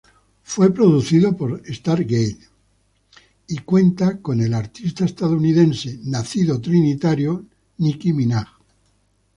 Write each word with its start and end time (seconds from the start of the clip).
Fue 0.41 0.73
producido 0.73 1.37
por 1.37 1.61
Stargate, 1.63 2.39
y 3.47 3.57
cuenta 3.59 4.19
con 4.19 4.37
trinitario 4.37 4.57
nacido 4.57 4.57
artista 4.57 5.05
estadounidense 6.89 7.43
Nicki 7.77 8.11
Minaj. 8.11 8.47